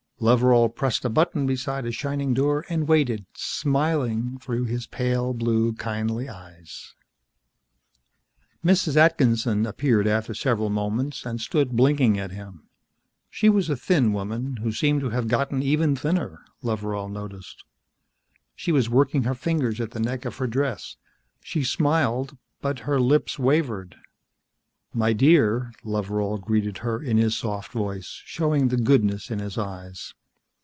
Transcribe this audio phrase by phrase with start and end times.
[0.23, 5.73] Loveral pressed a button beside a shining door and waited, smiling through his pale blue
[5.73, 6.93] kindly eyes.
[8.63, 8.95] Mrs.
[8.95, 12.69] Atkinson appeared after several moments and stood blinking at him.
[13.31, 17.63] She was a thin woman, who seemed to have gotten even thinner, Loveral noticed.
[18.55, 20.97] She was working her fingers at the neck of her dress.
[21.41, 23.95] She smiled but her lips wavered.
[24.93, 30.13] "My dear," Loveral greeted her in his soft voice, showing the goodness in his eyes.